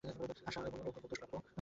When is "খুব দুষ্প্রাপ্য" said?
0.95-1.35